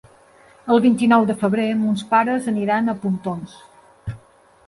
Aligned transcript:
El 0.75 0.79
vint-i-nou 0.85 1.25
de 1.31 1.35
febrer 1.41 1.67
mons 1.83 2.01
pares 2.15 2.49
aniran 2.53 2.89
a 2.89 2.95
Pontons. 3.05 3.55